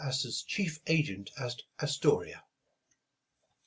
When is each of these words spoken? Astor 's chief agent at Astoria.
Astor 0.03 0.31
's 0.31 0.41
chief 0.41 0.79
agent 0.87 1.29
at 1.37 1.61
Astoria. 1.79 2.43